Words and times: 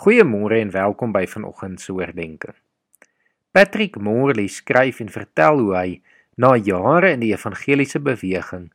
Goeiemôre 0.00 0.56
en 0.62 0.70
welkom 0.72 1.10
by 1.12 1.26
vanoggend 1.28 1.80
se 1.82 1.92
oordeenking. 1.92 2.54
Patrick 3.52 3.98
Morley 4.00 4.46
skryf 4.48 5.02
en 5.04 5.10
vertel 5.12 5.58
hoe 5.60 5.74
hy 5.76 5.88
na 6.40 6.54
jare 6.56 7.10
in 7.12 7.20
die 7.20 7.34
evangeliese 7.34 8.00
beweging 8.00 8.70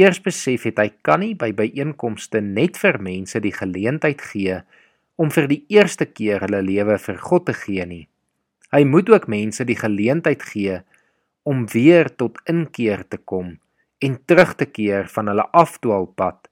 eers 0.00 0.22
besef 0.24 0.62
het 0.64 0.78
hy 0.80 0.86
kan 1.04 1.20
nie 1.20 1.34
by 1.36 1.50
byeenkomste 1.58 2.40
net 2.40 2.80
vir 2.80 2.96
mense 3.04 3.42
die 3.44 3.52
geleentheid 3.52 4.24
gee 4.24 4.54
om 5.20 5.28
vir 5.34 5.50
die 5.52 5.58
eerste 5.74 6.06
keer 6.08 6.46
hulle 6.46 6.62
lewe 6.64 6.96
vir 6.96 7.18
God 7.26 7.44
te 7.50 7.54
gee 7.58 7.84
nie. 7.90 8.06
Hy 8.72 8.86
moet 8.88 9.12
ook 9.12 9.26
mense 9.28 9.66
die 9.68 9.76
geleentheid 9.76 10.46
gee 10.48 10.78
om 11.44 11.66
weer 11.74 12.08
tot 12.08 12.40
inkeer 12.48 13.04
te 13.04 13.20
kom 13.20 13.58
en 14.00 14.16
terug 14.24 14.56
te 14.56 14.70
keer 14.70 15.12
van 15.12 15.28
hulle 15.28 15.44
afdwaalpad 15.52 16.48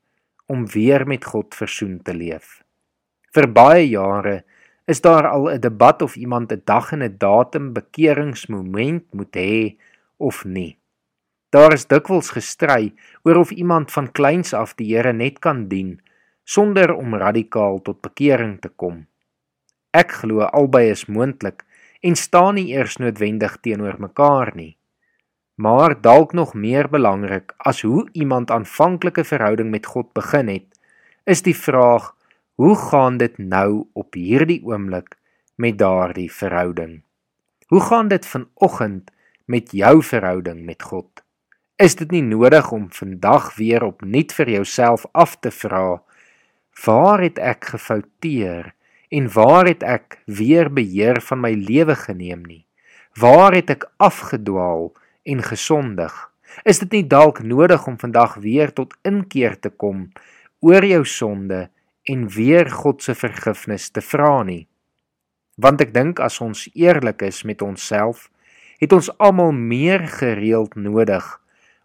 om 0.53 0.69
weer 0.77 1.07
met 1.09 1.25
God 1.25 1.57
versoen 1.57 1.97
te 2.05 2.13
leef. 2.13 2.61
Vir 3.33 3.47
baie 3.49 3.87
jare 3.89 4.43
is 4.93 5.01
daar 5.01 5.27
al 5.29 5.49
'n 5.51 5.61
debat 5.61 6.03
of 6.03 6.17
iemand 6.17 6.53
'n 6.53 6.63
dag 6.65 6.93
en 6.93 7.03
'n 7.03 7.17
datum 7.19 7.73
bekeringsmoment 7.73 9.05
moet 9.13 9.35
hê 9.37 9.77
of 10.19 10.45
nie. 10.45 10.79
Daar 11.51 11.73
is 11.73 11.87
dikwels 11.87 12.31
gestry 12.31 12.93
oor 13.25 13.37
of 13.37 13.51
iemand 13.51 13.91
van 13.91 14.13
kleins 14.13 14.53
af 14.55 14.75
die 14.75 14.95
Here 14.95 15.13
net 15.13 15.39
kan 15.39 15.69
dien 15.69 16.01
sonder 16.45 16.95
om 16.95 17.15
radikaal 17.15 17.83
tot 17.83 18.01
bekering 18.01 18.61
te 18.61 18.69
kom. 18.69 19.07
Ek 19.91 20.13
glo 20.13 20.41
albei 20.41 20.91
is 20.91 21.07
moontlik 21.07 21.65
en 22.01 22.17
staan 22.17 22.55
nie 22.55 22.73
eers 22.75 22.97
noodwendig 22.97 23.57
teenoor 23.61 23.97
mekaar 23.99 24.53
nie. 24.55 24.77
Maar 25.55 26.01
dalk 26.01 26.33
nog 26.33 26.55
meer 26.55 26.89
belangrik 26.89 27.55
as 27.59 27.83
hoe 27.83 28.09
iemand 28.13 28.51
aanvanklike 28.51 29.25
verhouding 29.25 29.71
met 29.71 29.87
God 29.87 30.13
begin 30.13 30.49
het, 30.49 30.81
is 31.25 31.43
die 31.43 31.57
vraag 31.57 32.13
Hoe 32.55 32.77
gaan 32.77 33.17
dit 33.17 33.39
nou 33.39 33.87
op 33.93 34.15
hierdie 34.15 34.61
oomblik 34.65 35.17
met 35.57 35.79
daardie 35.79 36.29
verhouding? 36.33 37.01
Hoe 37.67 37.81
gaan 37.81 38.09
dit 38.09 38.27
vanoggend 38.27 39.09
met 39.45 39.73
jou 39.73 40.03
verhouding 40.03 40.61
met 40.65 40.83
God? 40.83 41.25
Is 41.81 41.97
dit 41.97 42.11
nie 42.11 42.23
nodig 42.23 42.69
om 42.73 42.91
vandag 42.93 43.55
weer 43.57 43.83
opnuut 43.83 44.37
vir 44.37 44.51
jouself 44.51 45.07
af 45.13 45.39
te 45.41 45.51
vra: 45.51 46.03
Waar 46.85 47.25
het 47.25 47.41
ek 47.41 47.73
gefouteer 47.73 48.75
en 49.09 49.33
waar 49.33 49.65
het 49.67 49.83
ek 49.83 50.21
weer 50.27 50.69
beheer 50.69 51.25
van 51.25 51.41
my 51.41 51.57
lewe 51.57 51.97
geneem 51.97 52.45
nie? 52.45 52.67
Waar 53.17 53.57
het 53.57 53.71
ek 53.71 53.89
afgedwaal 53.97 54.93
en 55.25 55.43
gesondig? 55.43 56.13
Is 56.69 56.85
dit 56.85 56.93
nie 56.93 57.07
dalk 57.09 57.41
nodig 57.41 57.87
om 57.89 57.97
vandag 57.97 58.35
weer 58.45 58.73
tot 58.73 58.93
inkeer 59.09 59.57
te 59.57 59.71
kom 59.71 60.11
oor 60.61 60.85
jou 60.85 61.05
sonde 61.05 61.71
en 62.03 62.29
weer 62.29 62.71
God 62.71 63.03
se 63.03 63.15
vergifnis 63.15 63.91
te 63.91 64.01
vra 64.01 64.43
nie. 64.43 64.67
Want 65.57 65.81
ek 65.85 65.93
dink 65.95 66.21
as 66.21 66.41
ons 66.41 66.69
eerlik 66.75 67.23
is 67.23 67.43
met 67.47 67.63
onsself, 67.63 68.31
het 68.83 68.93
ons 68.93 69.11
almal 69.19 69.53
meer 69.53 70.09
gereeld 70.09 70.75
nodig 70.75 71.27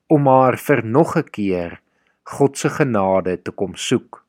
om 0.08 0.24
maar 0.26 0.58
vir 0.58 0.86
nog 0.86 1.18
'n 1.18 1.30
keer 1.30 1.82
God 2.24 2.58
se 2.58 2.70
genade 2.70 3.42
te 3.42 3.52
kom 3.52 3.76
soek. 3.76 4.26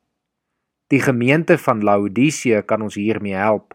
Die 0.87 1.01
gemeente 1.01 1.57
van 1.57 1.83
Laodicea 1.83 2.61
kan 2.61 2.81
ons 2.81 2.95
hiermee 2.95 3.35
help. 3.35 3.73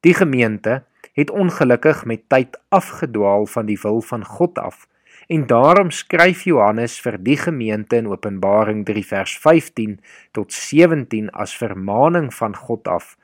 Die 0.00 0.14
gemeente 0.14 0.84
het 1.12 1.30
ongelukkig 1.30 2.04
met 2.04 2.28
tyd 2.28 2.60
afgedwaal 2.68 3.46
van 3.46 3.66
die 3.66 3.78
wil 3.82 4.00
van 4.00 4.24
God 4.24 4.58
af 4.58 4.88
En 5.32 5.46
daarom 5.46 5.90
skryf 5.90 6.42
Johannes 6.44 6.98
vir 7.00 7.14
die 7.24 7.38
gemeente 7.40 7.96
in 7.96 8.08
Openbaring 8.12 8.82
3 8.84 9.02
vers 9.08 9.32
15 9.40 9.94
tot 10.36 10.52
17 10.52 11.30
as 11.32 11.54
vermaaning 11.56 12.26
van 12.36 12.56
God 12.56 12.88
af 12.88 13.14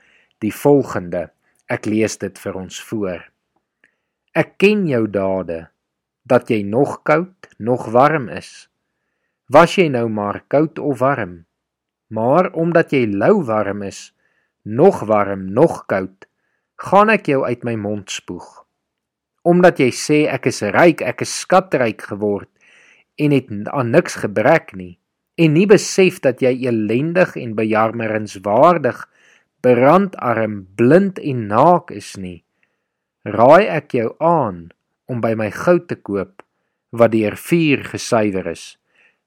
die 0.41 0.53
volgende. 0.55 1.27
Ek 1.69 1.84
lees 1.84 2.17
dit 2.23 2.39
vir 2.41 2.56
ons 2.56 2.79
voor. 2.91 3.27
Ek 4.33 4.55
ken 4.56 4.86
jou 4.89 5.03
dade 5.05 5.59
dat 6.25 6.48
jy 6.48 6.62
nog 6.64 7.03
koud, 7.05 7.51
nog 7.59 7.91
warm 7.92 8.30
is. 8.33 8.70
Was 9.52 9.77
jy 9.77 9.91
nou 9.92 10.07
maar 10.08 10.41
koud 10.48 10.80
of 10.80 11.02
warm? 11.05 11.42
Maar 12.08 12.48
omdat 12.57 12.97
jy 12.97 13.05
lou 13.05 13.45
warm 13.45 13.85
is, 13.85 14.14
nog 14.64 15.05
warm, 15.13 15.45
nog 15.52 15.85
koud, 15.92 16.24
gaan 16.89 17.13
ek 17.13 17.29
jou 17.35 17.45
uit 17.45 17.68
my 17.68 17.77
mond 17.77 18.08
spoeg 18.17 18.64
omdat 19.42 19.80
jy 19.80 19.90
sê 19.94 20.18
ek 20.30 20.48
is 20.50 20.62
ryk, 20.62 21.02
ek 21.02 21.22
is 21.22 21.34
skatryk 21.44 22.08
geword 22.10 22.50
en 23.18 23.34
het 23.34 23.50
aan 23.74 23.92
niks 23.94 24.18
gebrek 24.22 24.74
nie 24.76 24.98
en 25.38 25.54
nie 25.54 25.66
besef 25.70 26.18
dat 26.24 26.42
jy 26.42 26.52
elendig 26.66 27.36
en 27.38 27.54
bejammeringswaardig 27.58 29.04
brandarm, 29.62 30.66
blind 30.78 31.18
en 31.18 31.46
naak 31.50 31.90
is 31.94 32.16
nie. 32.18 32.42
Raai 33.26 33.66
ek 33.66 33.94
jou 33.94 34.12
aan 34.22 34.68
om 35.10 35.22
by 35.22 35.34
my 35.38 35.50
goud 35.55 35.88
te 35.90 35.98
koop 35.98 36.42
wat 36.90 37.12
deur 37.12 37.36
vuur 37.38 37.84
gesuiwer 37.92 38.48
is, 38.50 38.76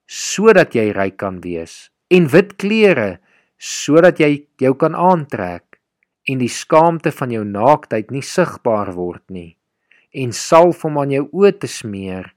sodat 0.08 0.76
jy 0.76 0.90
ryk 0.96 1.20
kan 1.22 1.40
wees 1.44 1.92
en 2.12 2.28
wit 2.34 2.58
klere 2.60 3.22
sodat 3.62 4.20
jy 4.20 4.48
jou 4.60 4.74
kan 4.76 4.96
aantrek 4.98 5.80
en 6.28 6.42
die 6.42 6.52
skaamte 6.52 7.14
van 7.16 7.32
jou 7.32 7.44
naaktheid 7.48 8.12
nie 8.12 8.24
sigbaar 8.26 8.92
word 8.98 9.24
nie 9.30 9.56
en 10.12 10.34
salf 10.36 10.86
om 10.86 11.00
aan 11.02 11.14
jou 11.16 11.26
oë 11.44 11.54
te 11.62 11.70
smeer 11.72 12.32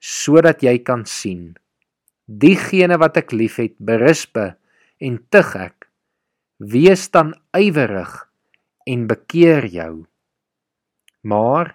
sodat 0.00 0.64
jy 0.64 0.78
kan 0.82 1.04
sien. 1.04 1.52
Diegene 2.24 2.96
wat 3.00 3.18
ek 3.20 3.34
liefhet, 3.36 3.74
berispe 3.78 4.54
en 5.02 5.18
tug 5.32 5.50
ek. 5.58 5.88
Wees 6.60 7.08
dan 7.12 7.34
ywerig 7.56 8.14
en 8.88 9.06
bekeer 9.10 9.66
jou. 9.68 10.06
Maar 11.22 11.74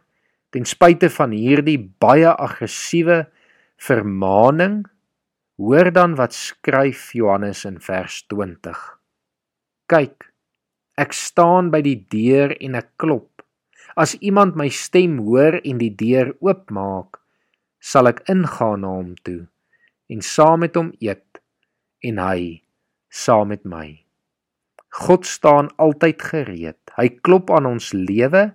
ten 0.56 0.66
spyte 0.66 1.10
van 1.12 1.34
hierdie 1.36 1.80
baie 2.02 2.32
aggressiewe 2.32 3.26
vermaaning, 3.82 4.86
hoor 5.60 5.92
dan 5.92 6.16
wat 6.20 6.34
skryf 6.36 7.12
Johannes 7.16 7.66
in 7.68 7.80
vers 7.84 8.22
20. 8.32 8.80
Kyk, 9.92 10.32
ek 10.98 11.14
staan 11.14 11.70
by 11.74 11.84
die 11.86 12.00
deur 12.10 12.56
en 12.58 12.80
ek 12.80 12.94
klop. 13.02 13.35
As 13.96 14.18
iemand 14.20 14.58
my 14.60 14.68
stem 14.68 15.22
hoor 15.24 15.56
en 15.64 15.78
die 15.80 15.94
deur 15.96 16.34
oopmaak, 16.44 17.22
sal 17.80 18.10
ek 18.12 18.26
ingaan 18.32 18.82
na 18.84 18.90
hom 18.92 19.14
toe 19.24 19.46
en 20.12 20.20
saam 20.20 20.66
met 20.66 20.76
hom 20.76 20.90
eet 21.00 21.40
en 22.04 22.20
hy 22.20 22.42
saam 23.08 23.54
met 23.54 23.64
my. 23.64 23.88
God 25.00 25.24
staan 25.28 25.72
altyd 25.80 26.26
gereed. 26.28 26.82
Hy 27.00 27.08
klop 27.24 27.54
aan 27.56 27.70
ons 27.70 27.94
lewe 27.96 28.50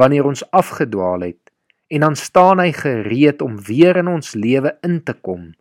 wanneer 0.00 0.28
ons 0.28 0.44
afgedwaal 0.56 1.28
het 1.28 1.52
en 1.92 2.06
dan 2.06 2.16
staan 2.16 2.64
hy 2.64 2.72
gereed 2.72 3.44
om 3.44 3.60
weer 3.68 4.00
in 4.00 4.08
ons 4.08 4.32
lewe 4.32 4.72
in 4.86 5.02
te 5.04 5.12
kom 5.12 5.52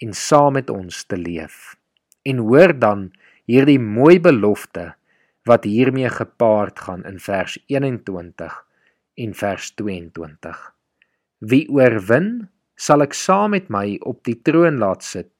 en 0.00 0.16
saam 0.16 0.56
met 0.56 0.72
ons 0.72 1.04
te 1.04 1.20
leef. 1.20 1.76
En 2.24 2.40
hoor 2.48 2.72
dan 2.72 3.10
hierdie 3.44 3.80
mooi 3.80 4.16
belofte 4.24 4.94
wat 5.44 5.68
hiermee 5.68 6.08
gepaard 6.08 6.80
gaan 6.88 7.04
in 7.04 7.20
vers 7.20 7.60
21 7.68 8.56
en 9.14 9.34
vers 9.34 9.70
22. 9.74 10.60
Wie 11.40 11.64
oorwin, 11.72 12.48
sal 12.76 13.04
ek 13.04 13.14
saam 13.16 13.54
met 13.56 13.68
my 13.72 13.98
op 14.08 14.22
die 14.28 14.36
troon 14.44 14.78
laat 14.80 15.04
sit, 15.04 15.32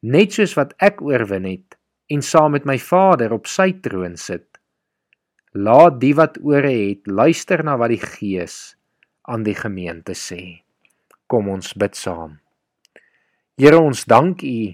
net 0.00 0.36
soos 0.36 0.56
wat 0.56 0.74
ek 0.80 1.02
oorwin 1.04 1.48
het 1.48 1.76
en 2.10 2.22
saam 2.24 2.54
met 2.56 2.66
my 2.68 2.78
Vader 2.80 3.32
op 3.36 3.48
sy 3.50 3.72
troon 3.84 4.16
sit. 4.20 4.46
Laat 5.54 5.98
die 6.02 6.14
wat 6.14 6.38
ore 6.46 6.70
het, 6.70 7.06
luister 7.06 7.64
na 7.66 7.76
wat 7.80 7.92
die 7.94 8.02
Gees 8.02 8.76
aan 9.26 9.42
die 9.46 9.54
gemeente 9.54 10.14
sê. 10.14 10.62
Kom 11.30 11.50
ons 11.50 11.74
bid 11.78 11.98
saam. 11.98 12.38
Here 13.60 13.78
ons 13.78 14.06
dank 14.08 14.42
U 14.42 14.72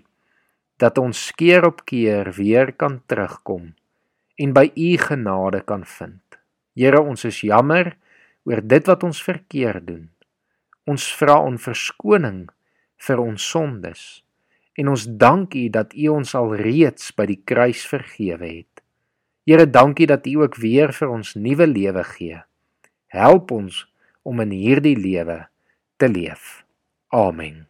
dat 0.81 0.99
ons 1.01 1.19
keer 1.37 1.65
op 1.67 1.83
keer 1.89 2.31
weer 2.37 2.73
kan 2.77 3.01
terugkom 3.09 3.73
en 4.37 4.53
by 4.53 4.69
U 4.77 4.91
genade 5.01 5.63
kan 5.67 5.85
vind. 5.89 6.23
Here 6.77 7.01
ons 7.01 7.25
is 7.25 7.41
jammer 7.41 7.97
oor 8.47 8.63
dit 8.63 8.87
wat 8.87 9.03
ons 9.07 9.23
verkeerd 9.23 9.87
doen. 9.87 10.05
Ons 10.87 11.09
vra 11.19 11.41
om 11.43 11.59
verskoning 11.59 12.47
vir 13.07 13.21
ons 13.21 13.51
sondes 13.51 14.05
en 14.77 14.91
ons 14.93 15.07
dank 15.19 15.55
U 15.57 15.69
dat 15.73 15.95
U 15.97 16.09
ons 16.19 16.35
al 16.37 16.55
reeds 16.61 17.13
by 17.17 17.27
die 17.31 17.41
kruis 17.49 17.87
vergewe 17.89 18.45
het. 18.45 18.83
Here, 19.47 19.67
dankie 19.67 20.09
dat 20.11 20.27
U 20.27 20.43
ook 20.45 20.59
weer 20.61 20.93
vir 20.93 21.13
ons 21.13 21.35
nuwe 21.39 21.67
lewe 21.71 22.05
gee. 22.17 22.43
Help 23.15 23.55
ons 23.55 23.85
om 24.27 24.43
in 24.45 24.53
hierdie 24.53 24.99
lewe 24.99 25.47
te 25.97 26.11
leef. 26.11 26.67
Amen. 27.15 27.65